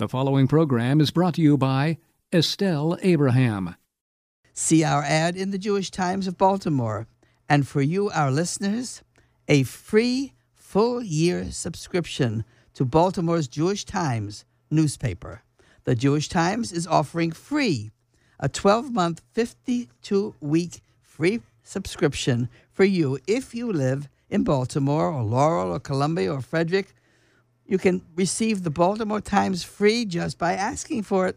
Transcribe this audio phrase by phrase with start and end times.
[0.00, 1.98] The following program is brought to you by
[2.32, 3.76] Estelle Abraham.
[4.52, 7.06] See our ad in the Jewish Times of Baltimore.
[7.48, 9.04] And for you, our listeners,
[9.46, 12.44] a free full year subscription
[12.74, 15.42] to Baltimore's Jewish Times newspaper.
[15.84, 17.92] The Jewish Times is offering free
[18.40, 25.22] a 12 month, 52 week free subscription for you if you live in Baltimore or
[25.22, 26.96] Laurel or Columbia or Frederick.
[27.66, 31.36] You can receive the Baltimore Times free just by asking for it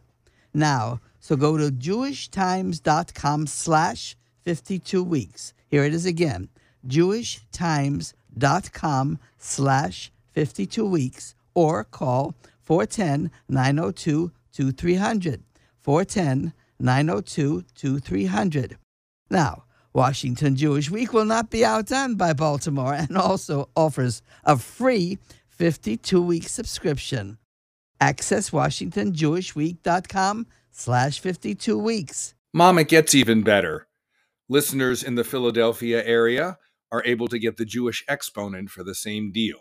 [0.54, 1.02] now.
[1.20, 5.54] So go to jewishtimes.com slash 52 weeks.
[5.68, 6.48] Here it is again,
[6.88, 12.34] jewishtimes.com slash 52 weeks or call
[12.68, 15.42] 410-902-2300.
[15.86, 18.78] 410-902-2300.
[19.30, 19.64] Now,
[19.94, 25.18] Washington Jewish Week will not be outdone by Baltimore and also offers a free
[25.58, 27.40] 52 week subscription.
[28.00, 32.36] Access WashingtonJewishWeek.com slash 52 weeks.
[32.54, 33.88] Mom, it gets even better.
[34.48, 36.60] Listeners in the Philadelphia area
[36.92, 39.60] are able to get the Jewish Exponent for the same deal.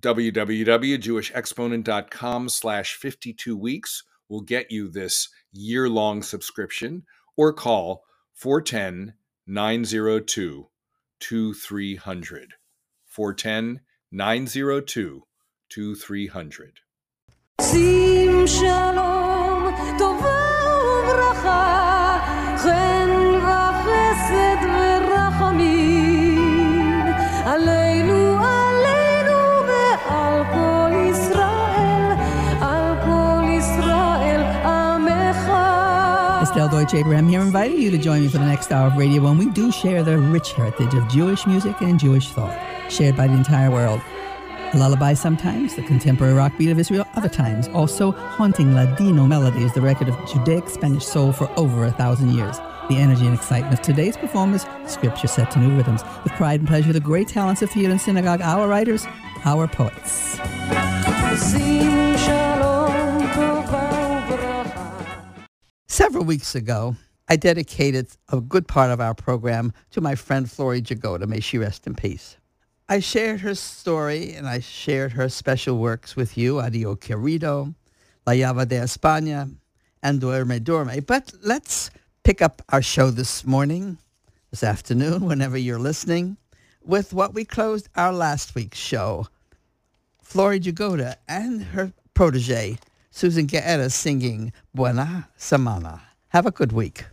[0.00, 7.04] www.jewishexponent.com slash 52 weeks will get you this year-long subscription
[7.36, 9.14] or call 410
[9.46, 10.68] 902
[11.20, 12.54] 2300.
[13.06, 15.22] 410 902
[15.68, 16.80] 2300.
[36.40, 39.20] Estelle Deutsch Abraham here, inviting you to join me for the next hour of radio
[39.22, 43.26] when we do share the rich heritage of Jewish music and Jewish thought shared by
[43.26, 44.00] the entire world.
[44.74, 49.72] A lullaby sometimes, the contemporary rock beat of Israel other times, also haunting Ladino melodies,
[49.72, 52.58] the record of Judaic Spanish soul for over a thousand years.
[52.90, 56.68] The energy and excitement of today's performers, scripture set to new rhythms, with pride and
[56.68, 59.06] pleasure the great talents of theater and synagogue, our writers,
[59.44, 60.38] our poets.
[65.86, 66.96] Several weeks ago,
[67.28, 71.26] I dedicated a good part of our program to my friend Flory Jagoda.
[71.26, 72.36] May she rest in peace.
[72.90, 77.74] I shared her story and I shared her special works with you, Adio Querido,
[78.26, 79.54] La Llave de España,
[80.02, 81.04] and Duerme Duerme.
[81.04, 81.90] But let's
[82.24, 83.98] pick up our show this morning,
[84.50, 86.38] this afternoon, whenever you're listening,
[86.82, 89.26] with what we closed our last week's show.
[90.22, 92.78] Flory Jagoda and her protege,
[93.10, 96.00] Susan Guerra, singing Buena Semana.
[96.28, 97.04] Have a good week.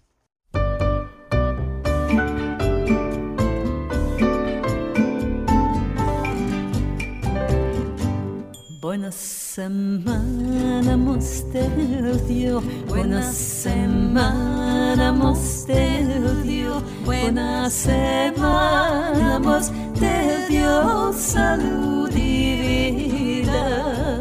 [8.86, 24.20] Buena semana mosterdio, buena semana mosterdio, buena semana mosterdio, salud y vida.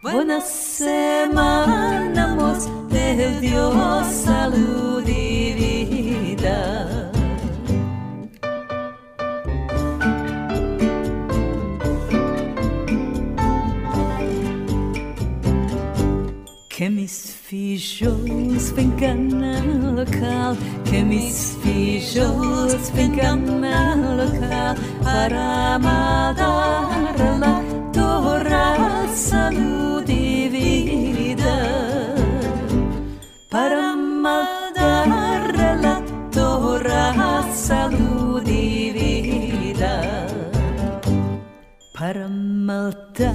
[0.00, 3.72] Buena semana mosterdio,
[4.04, 6.93] salud y vida.
[16.76, 26.34] Que mis filhos vengan al local, que mis filhos vengan al local para mandar
[42.04, 43.34] Para maldar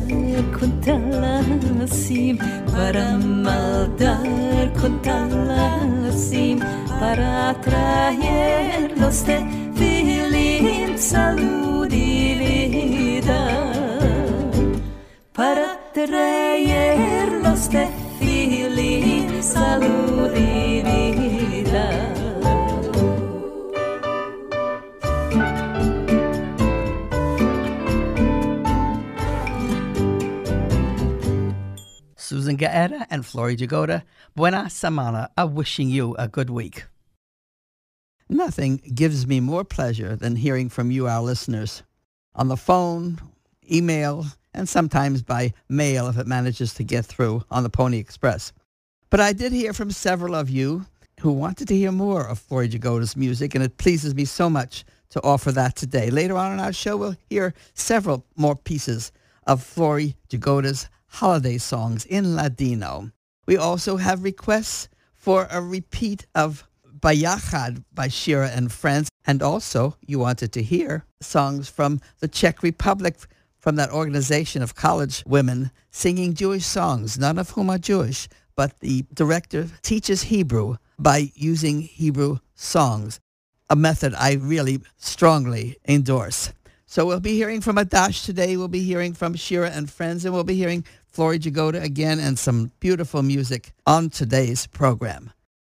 [0.59, 2.37] con talasim,
[2.71, 6.59] para maldar con talasim,
[6.99, 9.37] para traerlos de
[9.73, 13.41] filim, salud y vida.
[15.33, 17.87] Para traerlos de
[18.19, 22.18] filim, salud y vida.
[32.55, 34.03] Guerra and Flory Jagoda,
[34.35, 36.85] Buena Semana are wishing you a good week.
[38.29, 41.83] Nothing gives me more pleasure than hearing from you, our listeners,
[42.35, 43.19] on the phone,
[43.71, 48.53] email, and sometimes by mail if it manages to get through on the Pony Express.
[49.09, 50.85] But I did hear from several of you
[51.21, 54.85] who wanted to hear more of Flory Jagoda's music, and it pleases me so much
[55.09, 56.09] to offer that today.
[56.09, 59.11] Later on in our show, we'll hear several more pieces
[59.47, 63.11] of Flory Jagoda's holiday songs in Ladino.
[63.45, 66.65] We also have requests for a repeat of
[66.99, 69.09] Bayachad by Shira and Friends.
[69.25, 73.15] And also, you wanted to hear songs from the Czech Republic,
[73.57, 78.79] from that organization of college women singing Jewish songs, none of whom are Jewish, but
[78.79, 83.19] the director teaches Hebrew by using Hebrew songs,
[83.69, 86.51] a method I really strongly endorse.
[86.85, 88.57] So we'll be hearing from Adash today.
[88.57, 92.37] We'll be hearing from Shira and Friends, and we'll be hearing Flory Jagoda again and
[92.37, 95.31] some beautiful music on today's program.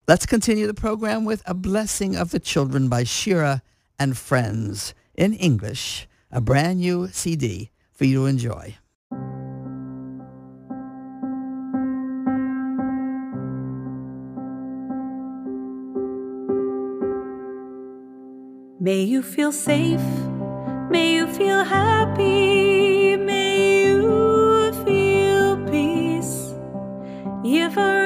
[0.08, 3.62] Let's continue the program with A Blessing of the Children by Shira
[3.98, 8.78] and Friends in English, a brand new CD for you to enjoy.
[18.80, 20.04] May you feel safe.
[20.90, 22.83] May you feel happy.
[27.44, 28.03] Yivarechecha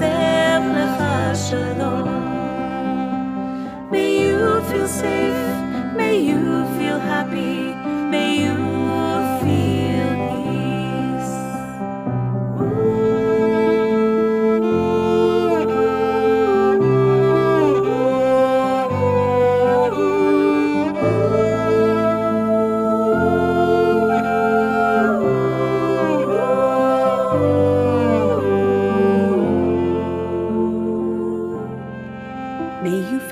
[0.00, 2.08] lecha shalom.
[3.90, 5.94] May you feel safe.
[5.96, 6.83] May you feel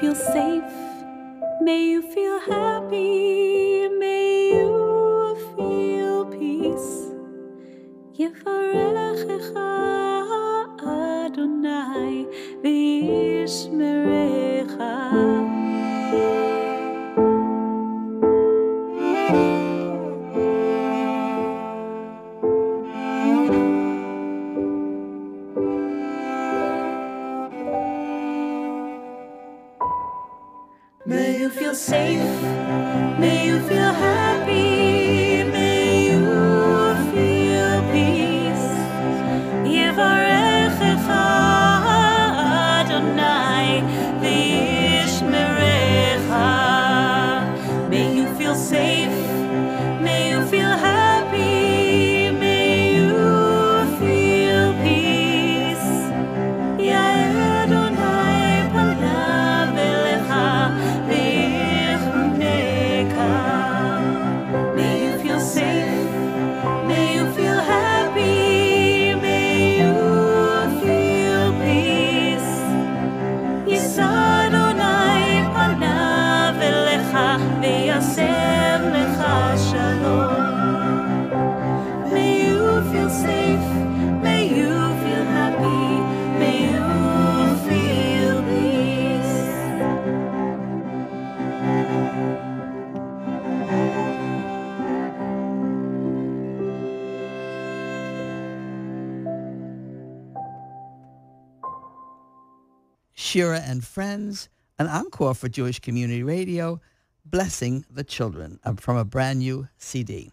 [0.02, 0.64] feel safe.
[1.60, 3.41] May you feel happy.
[103.32, 106.82] Shira and Friends, an encore for Jewish Community Radio,
[107.24, 110.30] Blessing the Children, uh, from a brand new CD.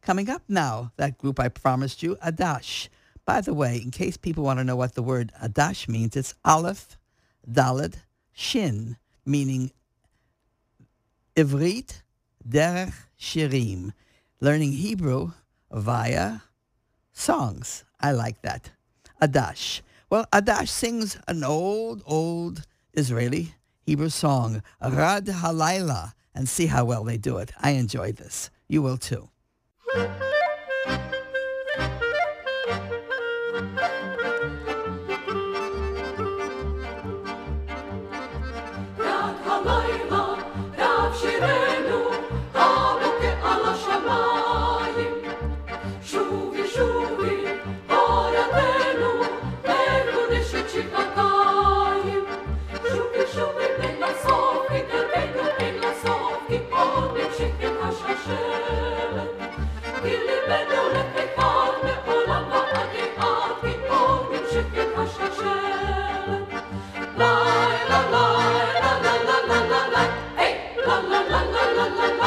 [0.00, 2.88] Coming up now, that group I promised you, Adash.
[3.26, 6.32] By the way, in case people want to know what the word Adash means, it's
[6.42, 6.96] Aleph,
[7.46, 7.96] Dalet,
[8.32, 8.96] Shin,
[9.26, 9.70] meaning
[11.36, 12.00] Ivrit,
[12.48, 13.92] Derech, Shirim,
[14.40, 15.32] learning Hebrew
[15.70, 16.40] via
[17.12, 17.84] songs.
[18.00, 18.70] I like that.
[19.20, 19.82] Adash.
[20.08, 27.02] Well, Adash sings an old, old Israeli Hebrew song, Rad Halayla, and see how well
[27.02, 27.50] they do it.
[27.60, 28.50] I enjoy this.
[28.68, 29.30] You will too.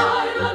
[0.02, 0.49] I love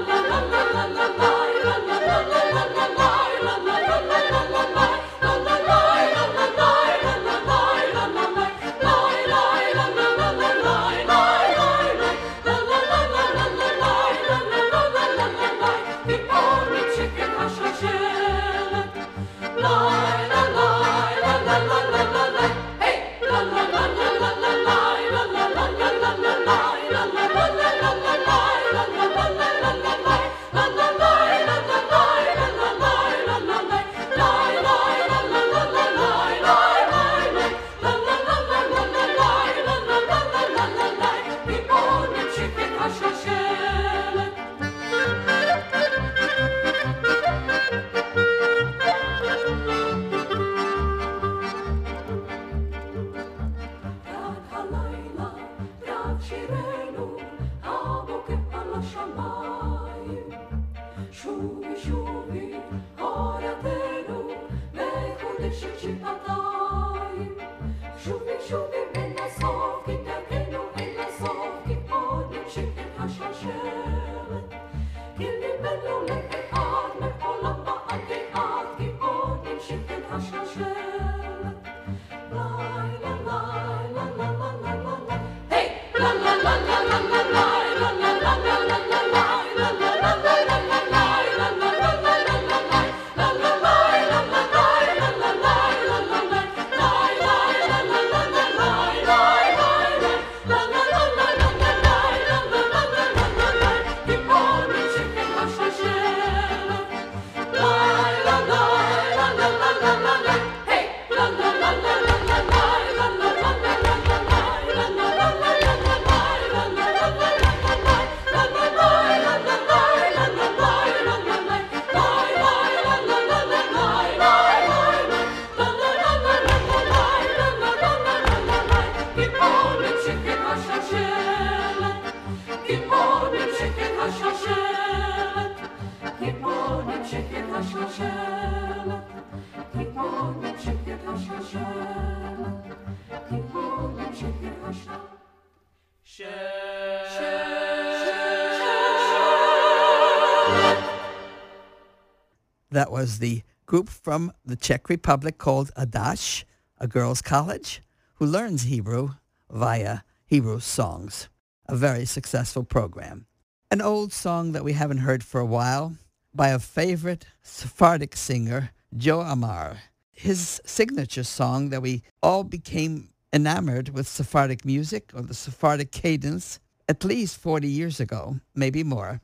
[152.71, 156.43] That was the group from the Czech Republic called Adash,
[156.79, 157.81] a girls' college,
[158.15, 159.11] who learns Hebrew
[159.49, 161.29] via Hebrew songs.
[161.67, 163.27] A very successful program.
[163.71, 165.97] An old song that we haven't heard for a while
[166.35, 169.79] by a favorite Sephardic singer, Joe Amar.
[170.13, 176.61] His signature song that we all became enamored with Sephardic music or the Sephardic cadence
[176.89, 179.21] at least 40 years ago, maybe more.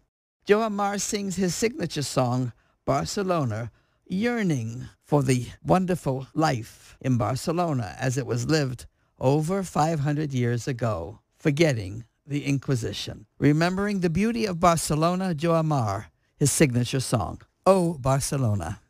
[0.46, 2.52] Joe Amar sings his signature song,
[2.84, 3.70] Barcelona,
[4.06, 8.86] yearning for the wonderful life in Barcelona as it was lived
[9.20, 13.26] over 500 years ago, forgetting the Inquisition.
[13.40, 18.80] Remembering the beauty of Barcelona, Joe Amar, his signature song, Oh Barcelona.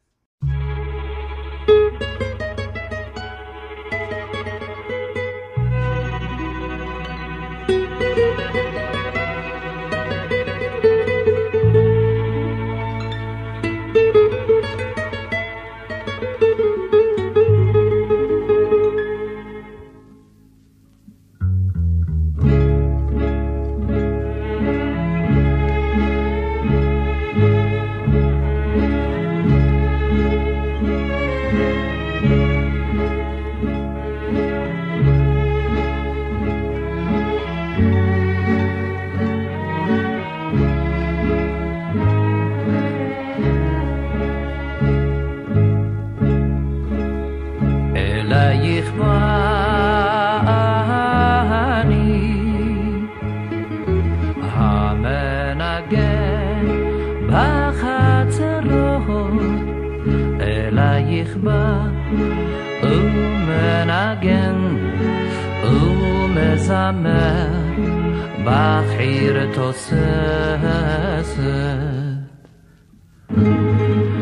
[68.45, 70.57] בחירת עושה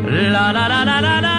[0.06, 1.37] לה לה לה לה לה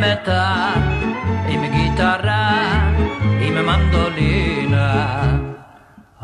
[0.00, 0.80] מטר
[1.48, 2.90] עם גיטרה,
[3.40, 5.22] עם מנדולינה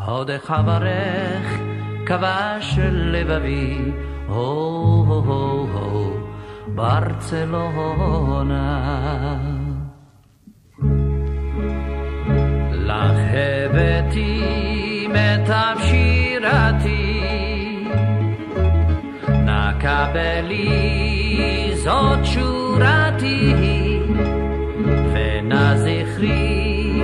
[0.05, 1.59] עוד אברך
[2.05, 3.77] כבש לבבי,
[4.27, 6.13] הו הו הו הו,
[6.67, 7.93] ברצלונה.
[12.71, 17.23] לך הבאתי מיטב שירתי,
[19.27, 22.25] נא קבלי זאת
[22.73, 23.53] שורתי,
[25.13, 27.01] ונא זכרי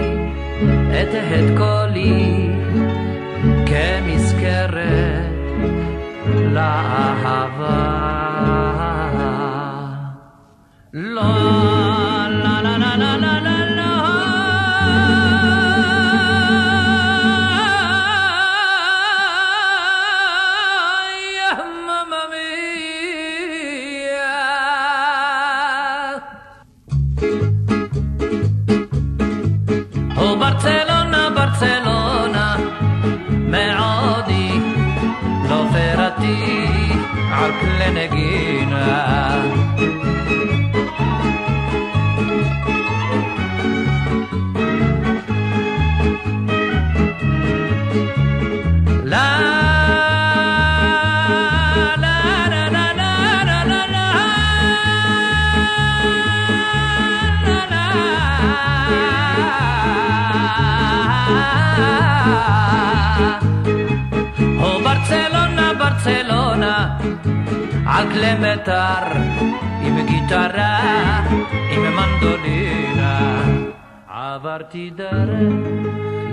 [0.91, 2.49] את הד קולי
[3.65, 4.79] כמזכרת
[6.53, 7.99] לאהבה.
[10.93, 11.68] לא, לא,
[37.97, 39.28] Again.
[67.98, 69.06] על כלי מטר,
[69.82, 70.78] עם גיטרה,
[71.70, 73.42] עם מנדולינה.
[74.08, 75.38] עברתי דרך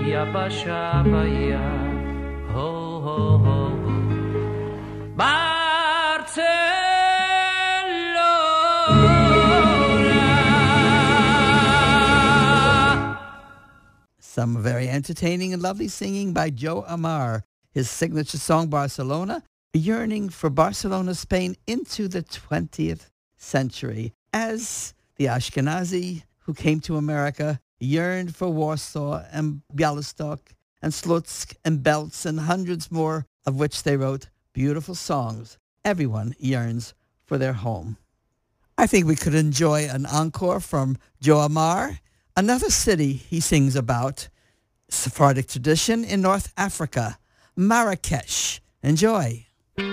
[0.05, 1.59] יבשה בים,
[2.53, 3.91] הו הו הו הו.
[5.15, 6.61] ברצלונה.
[14.19, 17.43] Some very entertaining and lovely singing by Joe Amar.
[17.73, 19.43] His signature song, Barcelona, a
[19.76, 24.12] yearning for Barcelona, Spain into the 20th century.
[24.32, 30.40] As the Ashkenazi who came to America yearned for Warsaw and Bialystok
[30.82, 35.58] and Slutsk and Belz and hundreds more of which they wrote beautiful songs.
[35.84, 37.96] Everyone yearns for their home.
[38.78, 41.98] I think we could enjoy an encore from Joe Amar,
[42.36, 44.28] another city he sings about,
[44.88, 47.18] Sephardic tradition in North Africa,
[47.56, 48.60] Marrakesh.
[48.82, 49.45] Enjoy.
[49.78, 49.84] מה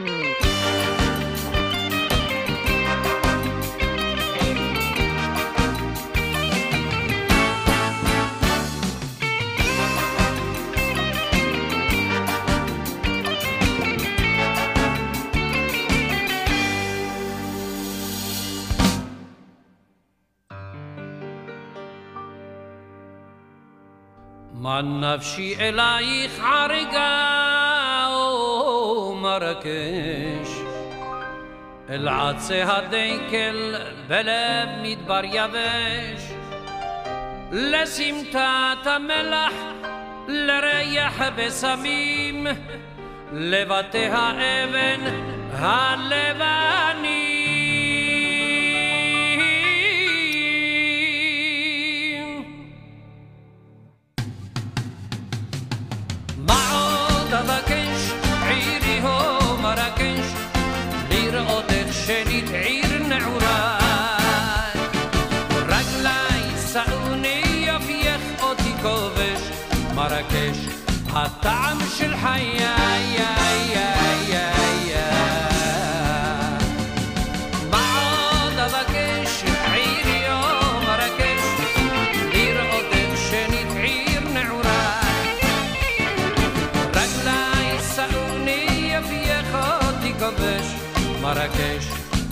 [24.82, 27.53] נפשי אלייך ערגה,
[29.24, 30.50] مراكش
[31.90, 36.24] العطسة هديك البلد ميت بار يبش
[37.52, 39.52] لسيم تاتا ملح
[40.28, 42.58] لريح بسميم
[43.34, 44.32] لباتها
[44.64, 45.02] ابن
[45.54, 47.33] هاللبانيم
[71.15, 72.63] הטעם של חיי
[91.23, 91.88] מרקש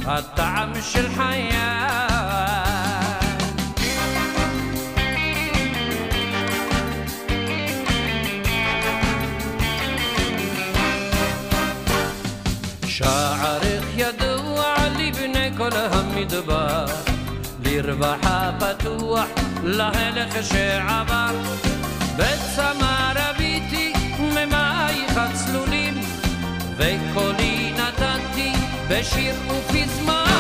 [0.05, 2.11] הטעם של חיי.
[16.21, 16.86] כל המדבר,
[17.63, 19.27] לרווחה פתוח
[19.63, 21.31] להלך שעבר.
[22.17, 26.01] בצמא רביתי ממייך הצלולים,
[26.77, 28.51] וקולי נתתי
[28.89, 30.30] בשיר ופזמונים.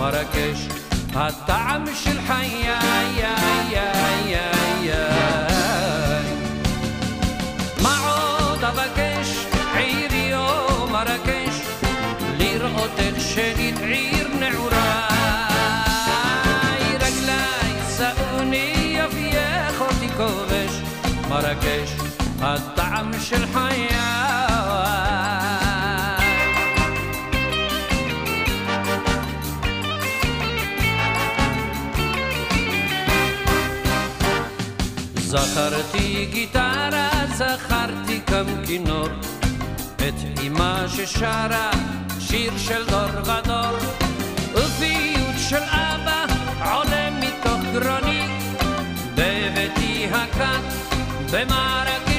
[0.00, 0.68] מרקש,
[1.14, 2.68] הטעם של חיי.
[7.82, 11.60] מה עוד אבקש, עירי או מרקש,
[12.38, 15.08] לראות איך שנית עיר נעורה.
[17.00, 20.82] רגלי שאוני יפייך אותי כובש,
[21.28, 21.90] מרקש,
[22.40, 23.99] הטעם של חיי.
[35.30, 39.08] זכרתי גיטרה, זכרתי גם כינור,
[39.96, 41.70] את אמא ששרה
[42.20, 43.76] שיר של דור ודור,
[44.54, 46.24] ופיוט של אבא
[46.72, 48.26] עולה מתוך גרוני,
[49.14, 50.98] בביתי הקט
[51.30, 52.09] במרקש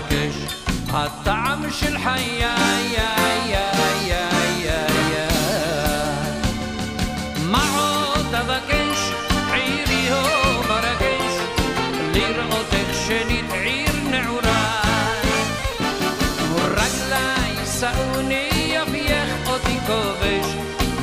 [0.00, 0.34] מתרגש
[0.92, 2.40] הטעם של חיי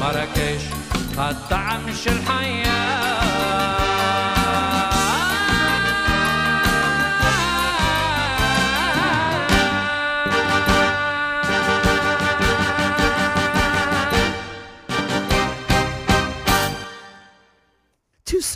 [0.08, 0.72] מרקש
[1.18, 3.27] הטעם של חיי.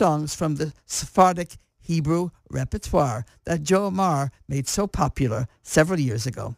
[0.02, 6.56] Songs from the Sephardic Hebrew repertoire that Joe Amar made so popular several years ago.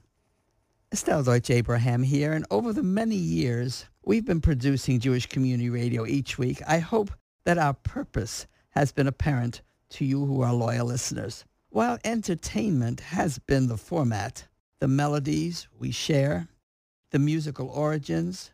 [0.91, 6.07] Estelle Deutsch Abraham here, and over the many years we've been producing Jewish Community Radio
[6.07, 7.11] each week, I hope
[7.45, 11.45] that our purpose has been apparent to you who are loyal listeners.
[11.69, 14.45] While entertainment has been the format,
[14.81, 16.49] the melodies we share,
[17.11, 18.53] the musical origins,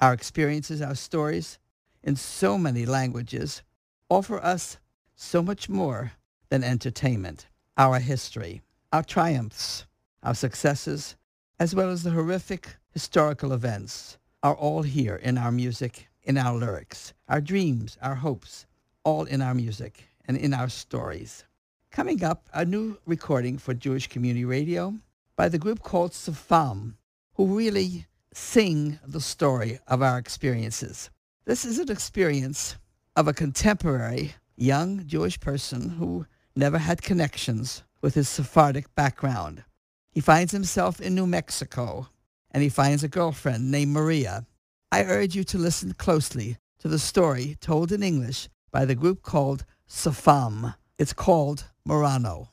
[0.00, 1.60] our experiences, our stories,
[2.02, 3.62] in so many languages,
[4.08, 4.78] offer us
[5.14, 6.12] so much more
[6.48, 7.46] than entertainment.
[7.76, 9.86] Our history, our triumphs,
[10.22, 11.16] our successes,
[11.58, 16.56] as well as the horrific historical events are all here in our music, in our
[16.56, 18.66] lyrics, our dreams, our hopes,
[19.04, 21.44] all in our music and in our stories.
[21.90, 24.94] Coming up, a new recording for Jewish Community Radio
[25.36, 26.94] by the group called Safam,
[27.34, 31.10] who really sing the story of our experiences.
[31.44, 32.76] This is an experience
[33.16, 39.64] of a contemporary young Jewish person who never had connections with his Sephardic background.
[40.12, 42.08] He finds himself in New Mexico
[42.50, 44.46] and he finds a girlfriend named Maria.
[44.92, 49.22] I urge you to listen closely to the story told in English by the group
[49.22, 50.74] called Safam.
[50.98, 52.48] It's called Marrano.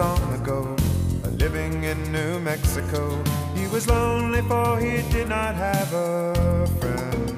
[0.00, 0.76] Boy was on the go,
[1.36, 3.22] living in New Mexico.
[3.54, 7.36] He was lonely for he did not have a friend.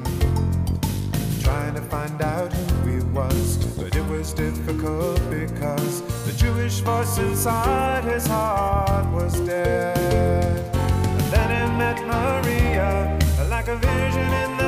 [1.42, 7.18] Trying to find out who he was, but it was difficult because the Jewish voice
[7.18, 10.77] inside his heart was dead.
[10.77, 14.62] And then he met Maria, like a vision in the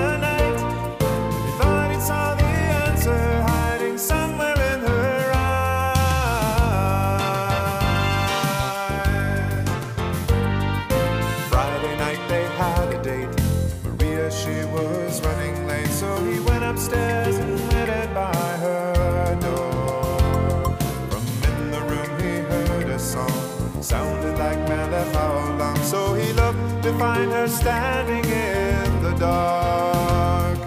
[26.84, 30.58] to find her standing in the dark.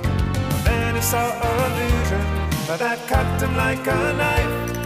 [0.64, 2.26] Then he saw a vision
[2.80, 4.77] that cut him like a knife.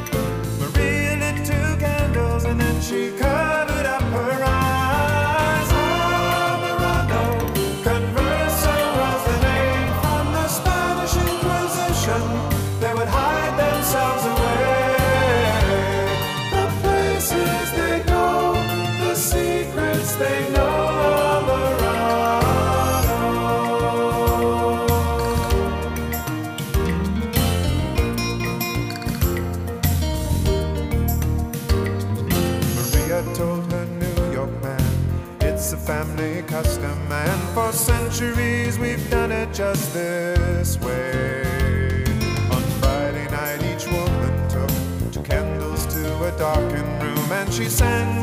[47.52, 48.21] She sang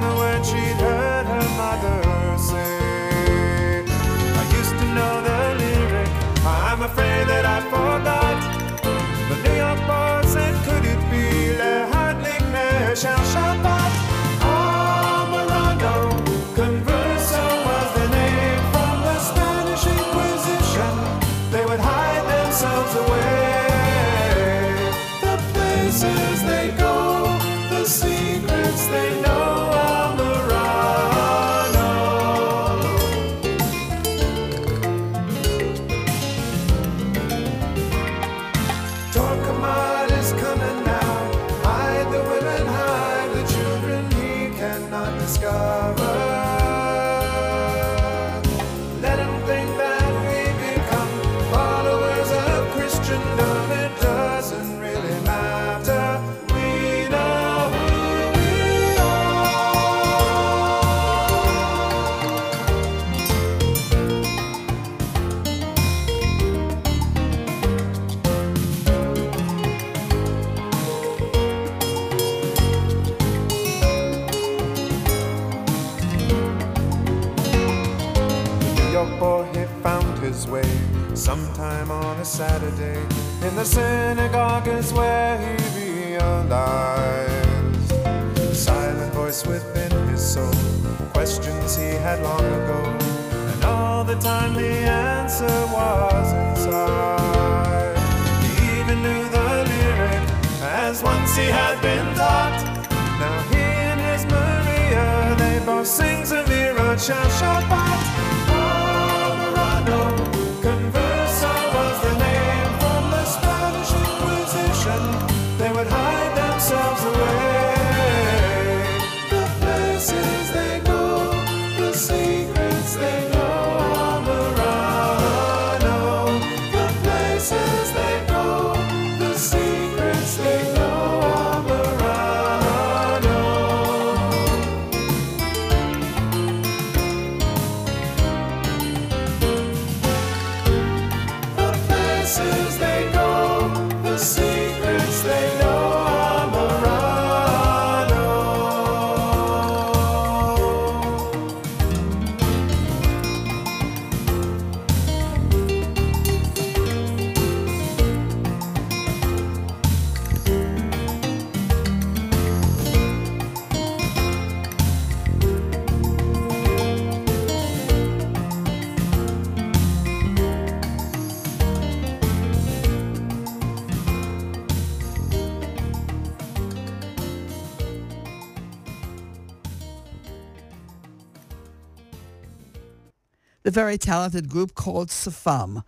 [183.68, 185.84] the very talented group called Safam,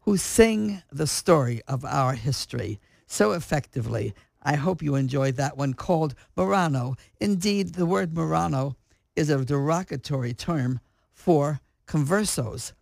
[0.00, 4.12] who sing the story of our history so effectively.
[4.42, 6.98] I hope you enjoyed that one called Marrano.
[7.20, 8.74] Indeed, the word Marrano
[9.16, 12.74] is a derogatory term for conversos,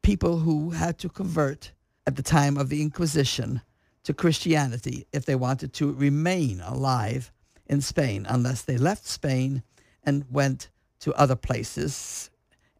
[0.00, 1.72] people who had to convert
[2.06, 3.60] at the time of the Inquisition
[4.04, 7.30] to Christianity if they wanted to remain alive
[7.66, 9.62] in Spain, unless they left Spain
[10.02, 12.29] and went to other places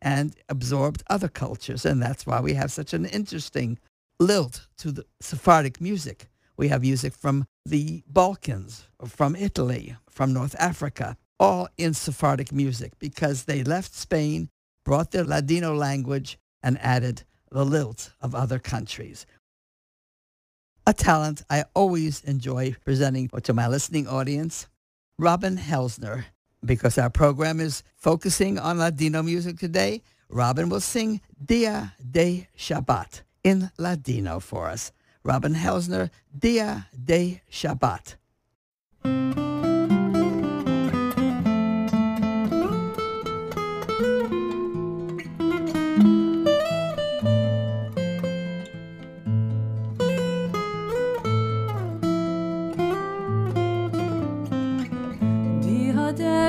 [0.02, 1.84] and absorbed other cultures.
[1.84, 3.78] And that's why we have such an interesting
[4.18, 6.28] lilt to the Sephardic music.
[6.56, 12.98] We have music from the Balkans, from Italy, from North Africa, all in Sephardic music
[12.98, 14.50] because they left Spain,
[14.84, 19.26] brought their Ladino language, and added the lilt of other countries.
[20.86, 24.66] A talent I always enjoy presenting to my listening audience,
[25.18, 26.24] Robin Helzner,
[26.64, 30.02] because our program is focusing on Ladino music today.
[30.28, 34.92] Robin will sing Dia de Shabbat in Ladino for us.
[35.22, 38.16] Robin Helzner, Dia de Shabbat.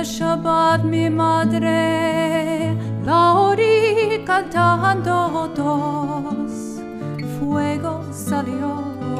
[0.01, 6.81] De Shabbat mi madre la oí cantando dos.
[7.37, 8.71] Fuego salió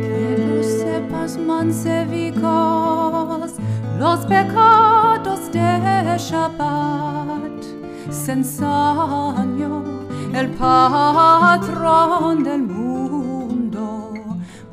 [0.07, 2.14] Que lo sepas, mancebicos,
[6.17, 7.63] Shabbat
[8.11, 9.83] se ensañó
[10.33, 14.13] el patrón del mundo,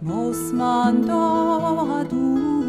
[0.01, 2.61] nos mandó a dudular.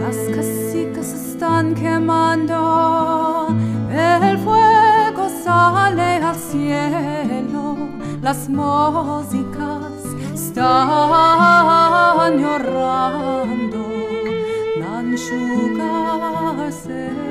[0.00, 3.48] Las casicas están quemando,
[3.90, 7.76] el fuego sale al cielo,
[8.22, 9.92] las músicas
[10.34, 11.81] están
[12.30, 13.88] llorando,
[14.78, 17.21] la anchuga se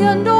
[0.00, 0.39] siendo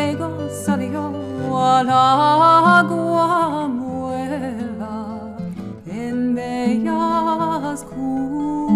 [0.00, 1.12] Fuego salió
[1.54, 5.04] al agua muela
[5.86, 8.69] en bellas cule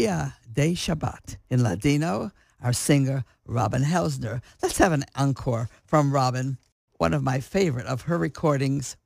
[0.00, 1.36] Dia de Shabbat.
[1.50, 2.32] In Ladino,
[2.62, 4.40] our singer Robin Helzner.
[4.62, 6.56] Let's have an encore from Robin,
[6.96, 8.96] one of my favorite of her recordings,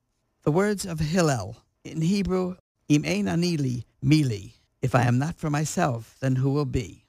[0.44, 1.56] the words of Hillel.
[1.82, 2.54] In Hebrew,
[2.88, 4.52] Im ein anili mili.
[4.82, 7.06] If I am not for myself, then who will be?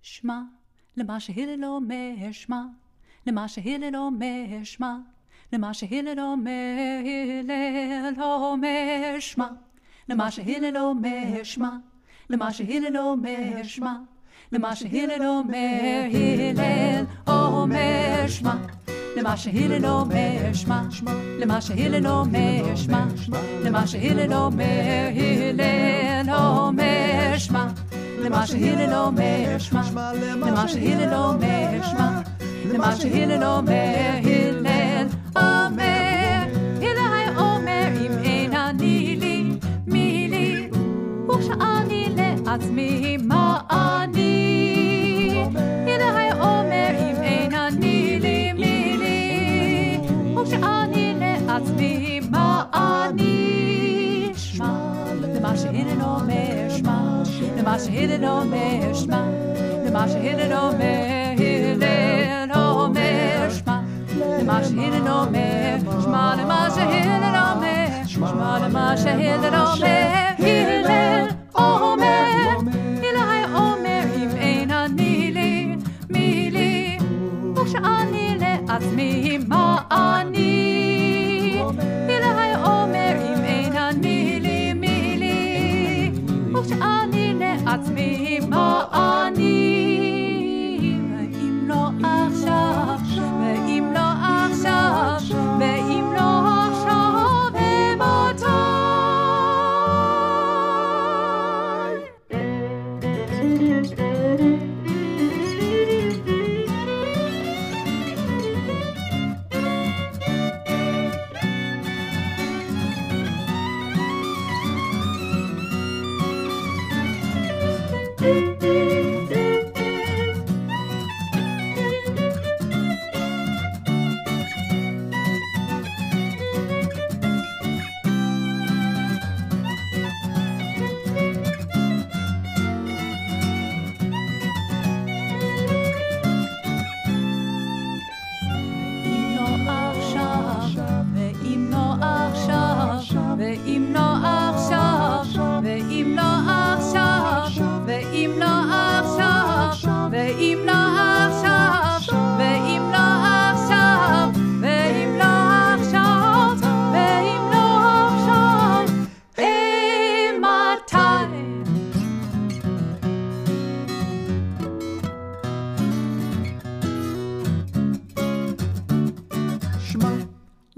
[0.00, 0.50] Shma,
[0.96, 2.62] lema shehillel אומר שמע,
[3.26, 4.96] למה שהלל אומר שמע,
[5.52, 6.76] למה שהלל אומר
[7.40, 9.48] הלל אומר שמע,
[10.08, 11.97] למה שהלל אומר shma.
[12.29, 13.93] למה שהלל אומר שמע
[14.51, 18.55] למה שהלל אומר הלל אומר שמע
[19.17, 20.81] למה שהלל אומר שמע
[21.39, 23.05] למה שהלל אומר שמע
[23.63, 27.67] למה שהלל אומר הלל אומר שמע
[28.19, 29.81] למה שהלל אומר שמע
[30.13, 32.21] למה שהלל אומר שמע
[32.73, 36.43] למה שהלל אומר הלל אומר
[36.81, 39.49] הלל אומר אם אין אני לי
[39.87, 40.69] מי לי
[41.29, 42.16] וכשאני לעצמי
[43.23, 45.45] מה אני
[45.87, 49.99] הלל אומר אם אין אני לי מי לי
[50.37, 54.73] וכשאני לעצמי מה אני שמע
[55.21, 57.23] למה שהלל אומר שמע
[57.57, 59.25] למה שהלל אומר שמע
[59.85, 63.79] למה שהלל אומר הלל אומר שמע
[64.39, 71.36] למה שהלל אומר שמע למה שהלל אומר שמע למה שהלל אומר הלל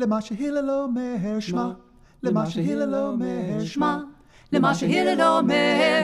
[0.10, 1.70] למה שהלל אומר שמע
[2.24, 3.98] למה שהלל אומר שמע
[4.52, 6.04] למה שהלל אומר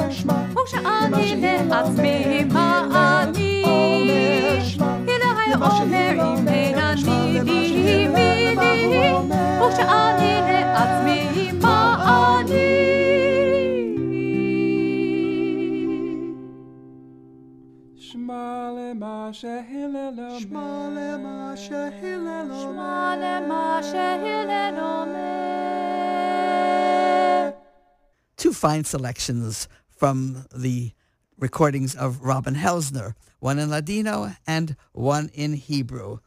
[0.52, 3.64] וכשאני לעצמי מה אני
[5.08, 9.12] הלל אומר אם אין אני לי מי לי
[9.62, 11.23] וכשאני לעצמי
[28.37, 30.93] Two fine selections from the
[31.39, 36.19] recordings of Robin Helzner, one in Ladino and one in Hebrew.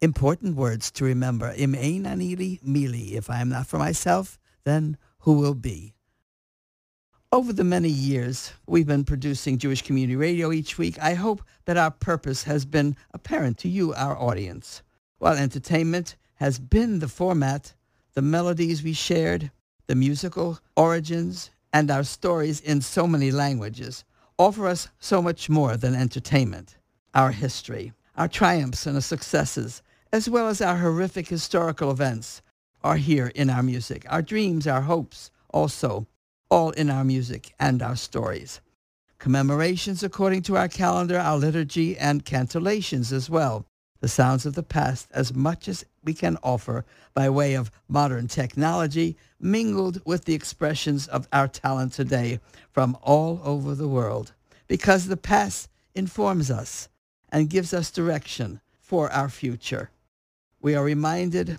[0.00, 1.52] Important words to remember.
[1.54, 3.12] Im ein anili mili.
[3.12, 5.97] If I am not for myself, then who will be?
[7.30, 11.76] Over the many years we've been producing Jewish Community Radio each week, I hope that
[11.76, 14.82] our purpose has been apparent to you, our audience.
[15.18, 17.74] While entertainment has been the format,
[18.14, 19.50] the melodies we shared,
[19.88, 24.04] the musical origins, and our stories in so many languages
[24.38, 26.78] offer us so much more than entertainment.
[27.14, 29.82] Our history, our triumphs and our successes,
[30.14, 32.40] as well as our horrific historical events,
[32.82, 34.06] are here in our music.
[34.08, 36.06] Our dreams, our hopes, also,
[36.50, 38.60] all in our music and our stories.
[39.18, 43.66] Commemorations according to our calendar, our liturgy, and cantillations as well.
[44.00, 46.84] The sounds of the past as much as we can offer
[47.14, 52.38] by way of modern technology mingled with the expressions of our talent today
[52.70, 54.32] from all over the world.
[54.68, 56.88] Because the past informs us
[57.30, 59.90] and gives us direction for our future.
[60.60, 61.58] We are reminded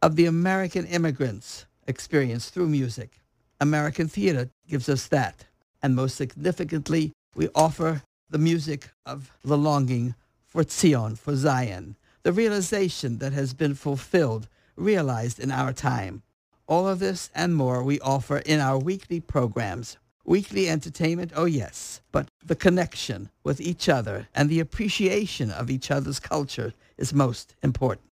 [0.00, 3.20] of the American immigrants' experience through music.
[3.60, 5.44] American theater gives us that.
[5.82, 10.14] And most significantly, we offer the music of the longing
[10.46, 16.22] for Zion, for Zion, the realization that has been fulfilled, realized in our time.
[16.66, 19.98] All of this and more we offer in our weekly programs.
[20.24, 25.90] Weekly entertainment, oh yes, but the connection with each other and the appreciation of each
[25.90, 28.08] other's culture is most important.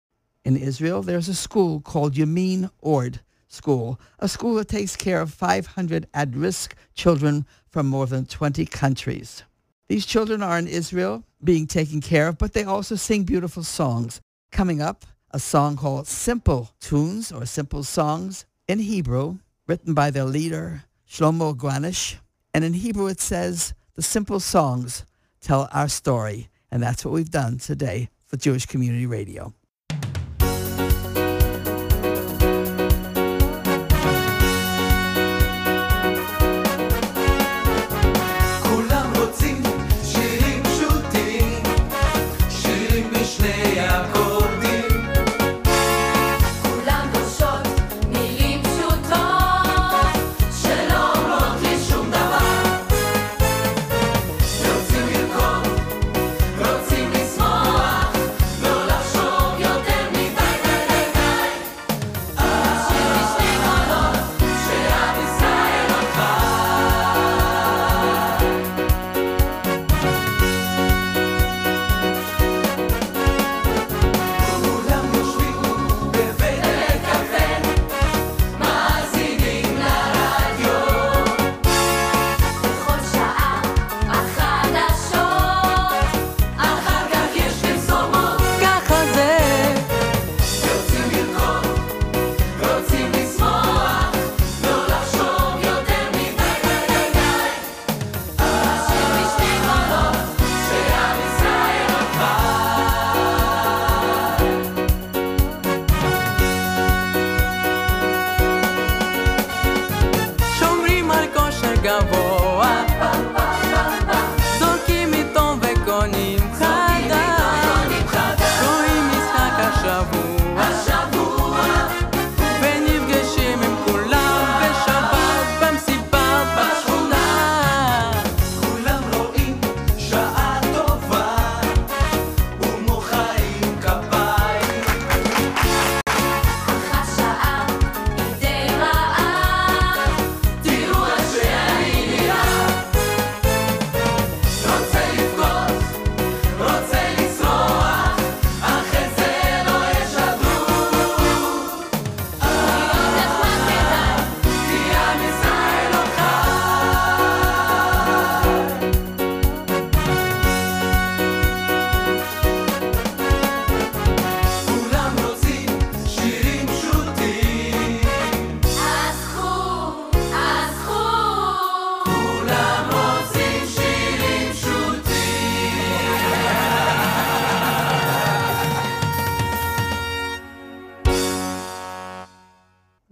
[0.45, 3.18] In Israel, there's a school called Yemin Orde
[3.49, 9.45] School, a school that takes care of 500 at-risk children from more than 20 countries.
[9.89, 14.21] These children are in Israel being taken care of, but they also sing beautiful songs.
[14.51, 20.25] Coming up, a song called Simple Tunes or Simple Songs in Hebrew, written by their
[20.25, 22.17] leader, Shlomo Gronich.
[22.53, 25.05] And in Hebrew it says, the simple songs
[25.41, 26.49] tell our story.
[26.71, 29.55] And that's what we've done today for Jewish Community Radio.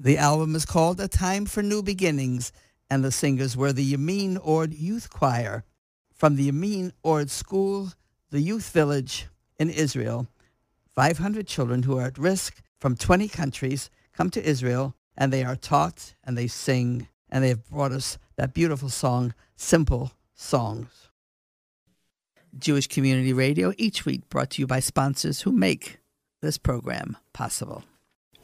[0.04, 2.52] The album is called A Time for New Beginnings,
[2.90, 5.64] and the singers were the Yemin Orde Youth Choir
[6.12, 7.88] from the Yemin Orde School,
[8.28, 9.28] the Youth Village
[9.58, 10.26] in Israel.
[10.94, 15.56] 500 children who are at risk from 20 countries come to Israel, and they are
[15.56, 21.08] taught and they sing and they've brought us that beautiful song, Simple Songs.
[22.58, 25.98] Jewish Community Radio, each week brought to you by sponsors who make
[26.42, 27.84] this program possible.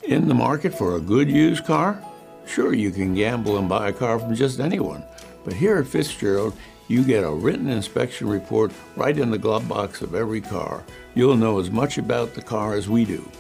[0.02, 2.02] In the market for a good used car?
[2.46, 5.04] Sure, you can gamble and buy a car from just anyone.
[5.44, 6.56] But here at Fitzgerald,
[6.88, 10.82] you get a written inspection report right in the glove box of every car.
[11.14, 13.30] You'll know as much about the car as we do.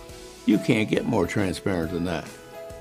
[0.44, 2.28] You can't get more transparent than that.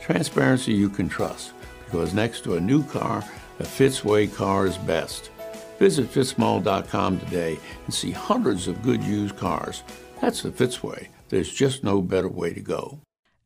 [0.02, 1.54] Transparency you can trust,
[1.86, 3.24] because next to a new car,
[3.60, 5.32] a Fitzway car is best.
[5.80, 9.84] Visit fitzmall.com today and see hundreds of good used cars.
[10.22, 11.08] That's the Fitzway.
[11.30, 13.00] There's just no better way to go.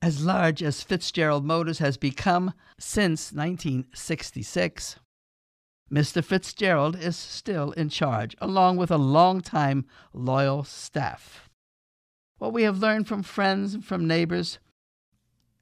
[0.04, 4.98] As large as Fitzgerald Motors has become since 1966,
[5.90, 6.22] Mr.
[6.22, 11.50] Fitzgerald is still in charge, along with a long-time loyal staff.
[12.38, 14.60] What we have learned from friends and from neighbors,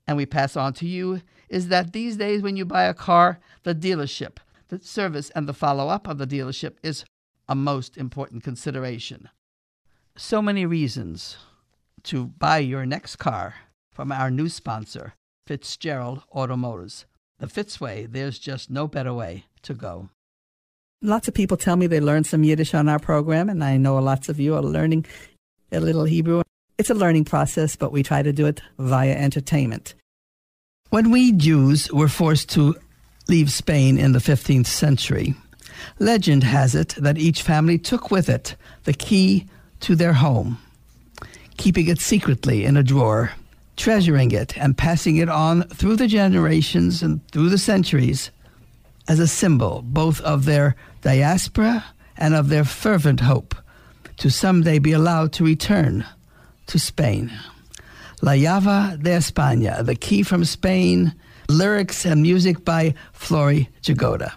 [0.08, 3.40] and we pass on to you, is that these days when you buy a car,
[3.62, 4.38] the dealership,
[4.70, 7.06] the service, and the follow up of the dealership is
[7.48, 9.30] a most important consideration.
[10.18, 11.38] So many reasons
[12.06, 13.54] to buy your next car
[13.92, 15.14] from our new sponsor,
[15.48, 17.06] Fitzgerald Automotors.
[17.40, 20.10] The Fitzway, there's just no better way to go.
[21.02, 23.98] Lots of people tell me they learned some Yiddish on our program, and I know
[23.98, 25.06] lots of you are learning
[25.72, 26.44] a little Hebrew.
[26.78, 29.96] It's a learning process, but we try to do it via entertainment.
[30.90, 32.76] When we Jews were forced to
[33.28, 35.34] leave Spain in the 15th century,
[36.00, 39.48] legend has it that each family took with it the key
[39.80, 40.60] to their home,
[41.58, 43.32] keeping it secretly in a drawer,
[43.82, 48.30] treasuring it and passing it on through the generations and through the centuries
[49.08, 51.84] as a symbol both of their diaspora
[52.16, 53.56] and of their fervent hope
[54.18, 56.06] to someday be allowed to return
[56.68, 57.32] to Spain.
[58.22, 61.16] La Llave de España, The Key from Spain,
[61.50, 64.32] lyrics and music by Flory Jagoda.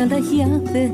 [0.00, 0.92] ¿Dónde está la llave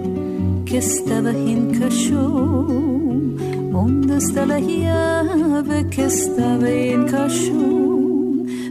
[0.65, 3.37] que estaba en cachón?
[3.71, 7.07] ¿Dónde está la llave que estaba en?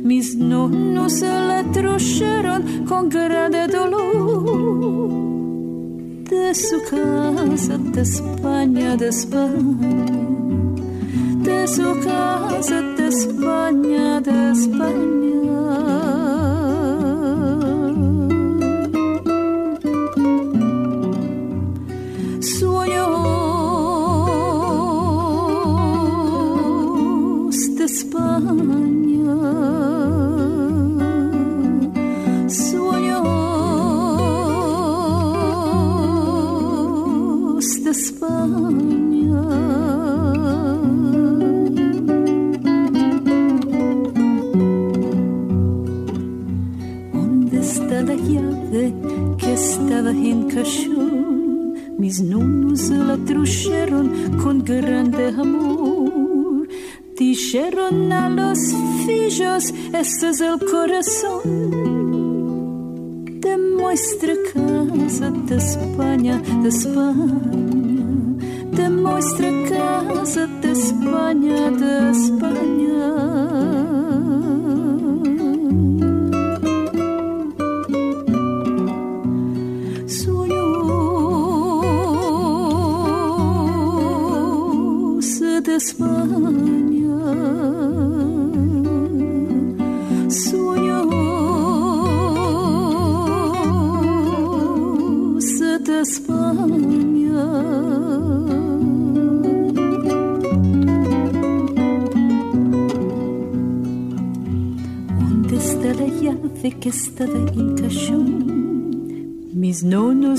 [0.03, 5.09] Mis nonos se la trujeron con grande dolor.
[6.29, 10.05] De su casa de España, de España.
[11.43, 15.34] De su casa de España, de España.
[57.55, 58.59] Dijeron a los
[59.05, 61.41] fillos, este es el corazón
[63.39, 67.39] de nuestra casa de España, de España.
[68.73, 72.44] De nuestra casa de España, de España.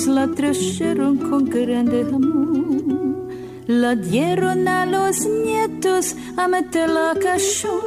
[0.07, 3.29] La trajeron con grande amor.
[3.67, 7.81] La dieron a los nietos a meterla a cachón.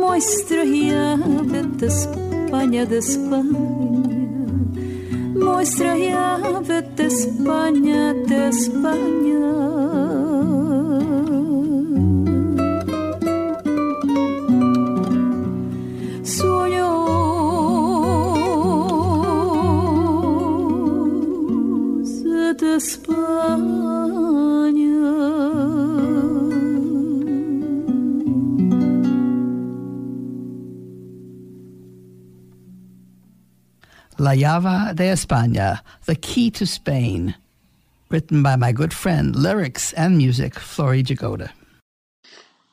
[0.00, 3.58] Muestra llave de España, de España.
[5.34, 9.81] Muestra llave de España, de España.
[34.18, 37.36] La Llave de España, The Key to Spain,
[38.08, 41.52] written by my good friend, lyrics and music, Flory Jagoda.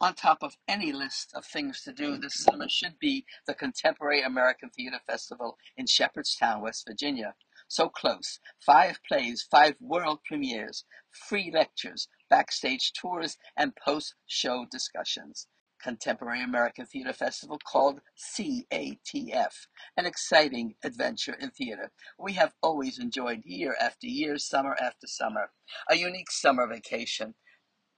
[0.01, 4.23] On top of any list of things to do this summer should be the Contemporary
[4.23, 7.35] American Theater Festival in Shepherdstown, West Virginia.
[7.69, 8.39] So close.
[8.65, 15.47] Five plays, five world premieres, free lectures, backstage tours, and post show discussions.
[15.81, 21.91] Contemporary American Theater Festival called CATF, an exciting adventure in theater.
[22.19, 25.51] We have always enjoyed year after year, summer after summer,
[25.89, 27.35] a unique summer vacation,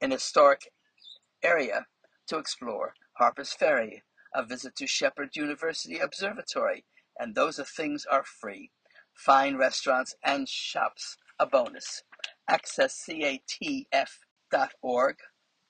[0.01, 0.71] an historic
[1.41, 1.87] area
[2.27, 4.03] to explore, Harper's Ferry,
[4.35, 6.85] a visit to Shepherd University Observatory,
[7.17, 8.69] and those are things are free.
[9.25, 12.01] Fine restaurants and shops, a bonus.
[12.47, 13.85] Access catf.org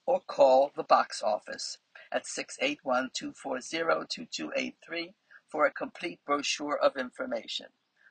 [0.05, 1.77] or call the box office
[2.13, 5.13] at 681-240-2283
[5.49, 7.65] for a complete brochure of information.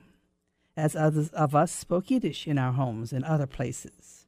[0.76, 4.26] as others of us spoke Yiddish in our homes and other places.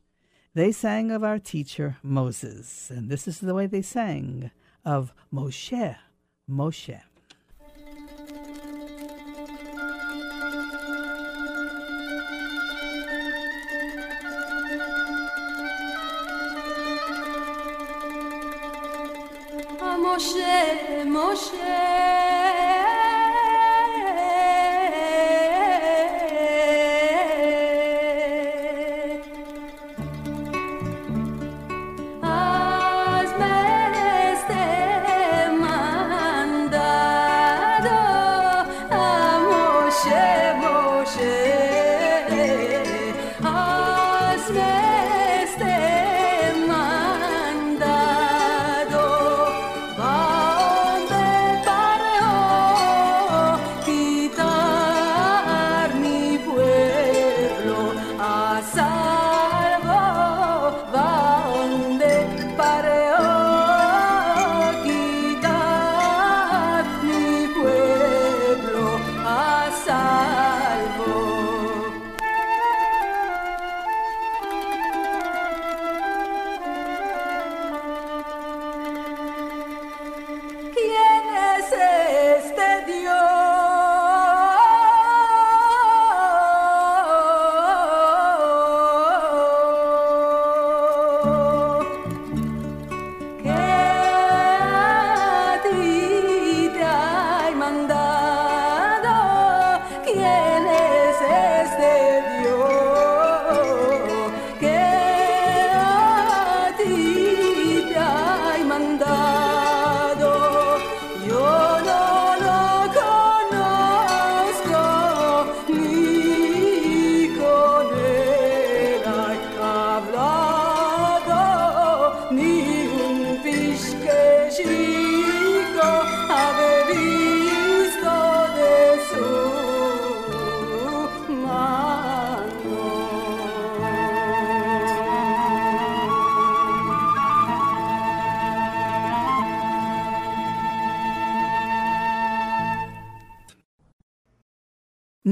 [0.54, 4.50] They sang of our teacher Moses, and this is the way they sang
[4.82, 5.94] of Moshe,
[6.48, 7.02] Moshe.
[20.16, 21.95] Moshe, Moshe.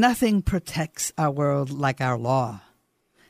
[0.04, 2.60] Nothing protects our world like our law,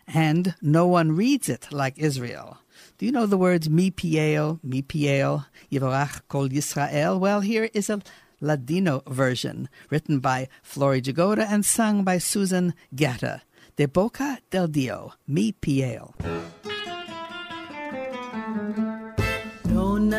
[0.08, 2.58] and no one reads it like Israel.
[2.98, 7.20] Do you know the words mi piel, mi piel, yivarach kol Yisrael?
[7.20, 8.02] Well, here is a
[8.40, 13.42] Ladino version written by Flory Jagoda and sung by Susan Gaeta.
[13.76, 16.12] De boca del Dio, mi piel.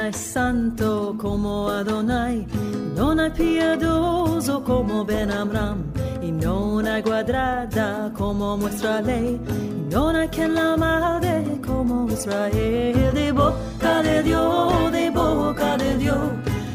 [0.06, 5.92] È santo como Adonai, è piadoso como Ben Amram,
[6.26, 13.12] y non è guadrada como nuestra ley, y non hay quien la amade como Israel.
[13.14, 16.18] De boca de Dios, de boca de Dios,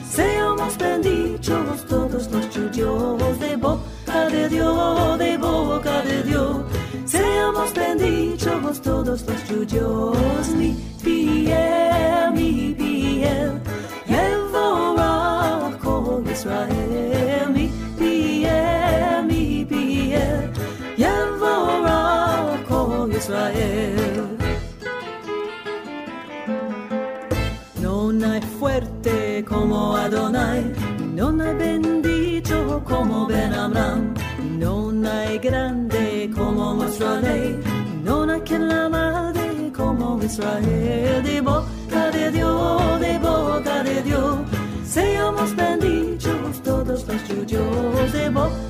[0.09, 3.40] seamos benditos todos los judíos.
[3.40, 6.57] De boca de Dios, de boca de Dios,
[7.07, 10.48] seamos benditos todos los judíos.
[10.57, 13.61] Mi piel, mi piel,
[14.07, 17.09] Yevorah kol Israel.
[23.20, 24.38] Israel.
[27.82, 30.72] Non hay fuerte como Adonai,
[31.14, 34.14] non hay bendito como Ben Amram,
[34.58, 37.60] non hay grande como Mosralei,
[38.02, 44.36] non hay quien la madre como Israel, de boca de Dios, de boca de Dios.
[44.84, 48.69] Seamos benditos todos los judíos de boca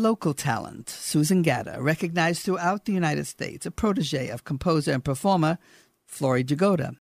[0.00, 5.58] local talent, Susan Gaeta, recognized throughout the United States, a protege of composer and performer
[6.06, 6.96] Flory Jagoda.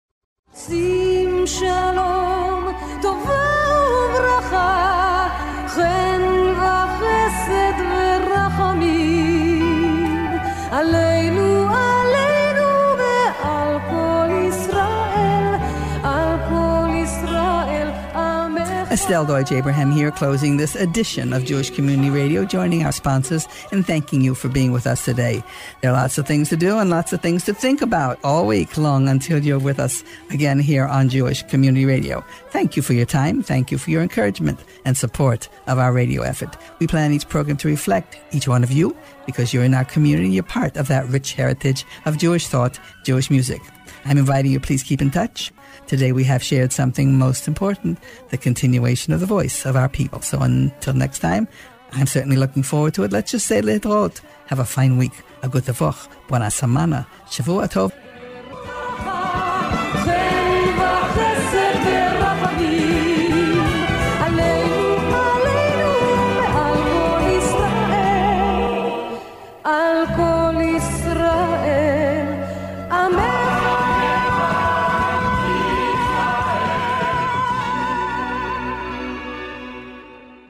[19.04, 23.86] Estelle Deutsch Abraham here, closing this edition of Jewish Community Radio, joining our sponsors and
[23.86, 25.44] thanking you for being with us today.
[25.82, 28.46] There are lots of things to do and lots of things to think about all
[28.46, 32.24] week long until you're with us again here on Jewish Community Radio.
[32.48, 33.42] Thank you for your time.
[33.42, 36.56] Thank you for your encouragement and support of our radio effort.
[36.78, 38.96] We plan each program to reflect each one of you
[39.26, 40.30] because you're in our community.
[40.30, 43.60] You're part of that rich heritage of Jewish thought, Jewish music.
[44.06, 45.52] I'm inviting you, please keep in touch.
[45.86, 47.98] Today we have shared something most important,
[48.30, 50.20] the continuation of the voice of our people.
[50.22, 51.46] So until next time,
[51.92, 53.12] I'm certainly looking forward to it.
[53.12, 54.20] Let's just say letrot.
[54.46, 55.12] Have a fine week.
[55.42, 55.64] A good.
[55.64, 57.06] Buona semana.
[57.28, 57.92] Shavua tov.